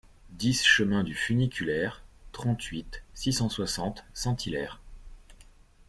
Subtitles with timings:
[0.31, 4.81] dix chemin du Funiculaire, trente-huit, six cent soixante, Saint-Hilaire